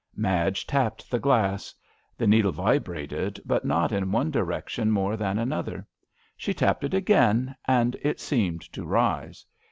Madge 0.17 0.65
tapped 0.65 1.11
the 1.11 1.19
glass. 1.19 1.75
The 2.17 2.25
needle 2.25 2.51
vibrated, 2.51 3.39
but 3.45 3.65
not 3.65 3.91
in 3.91 4.11
one 4.11 4.31
direction 4.31 4.89
more 4.89 5.15
than 5.15 5.37
another; 5.37 5.85
she 6.35 6.55
tapped 6.55 6.83
it 6.83 6.95
again 6.95 7.55
and 7.65 7.95
it 8.01 8.19
seemed 8.19 8.61
to 8.73 8.83
rise. 8.83 9.45